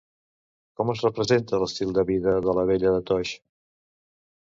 Com 0.79 0.91
es 0.93 1.03
representa 1.07 1.61
l'estil 1.65 1.93
de 1.99 2.07
vida 2.13 2.35
de 2.49 2.59
la 2.61 2.67
vella 2.73 2.99
de 2.99 3.07
Toix? 3.13 3.39